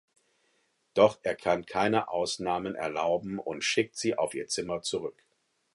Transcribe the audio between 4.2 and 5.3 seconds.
ihr Zimmer zurück.